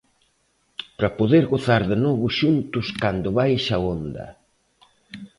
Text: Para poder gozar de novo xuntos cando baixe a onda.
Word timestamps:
Para 0.95 1.15
poder 1.19 1.43
gozar 1.53 1.83
de 1.91 1.97
novo 2.05 2.25
xuntos 2.39 2.87
cando 3.01 3.35
baixe 3.39 3.71
a 3.77 3.79
onda. 3.95 4.25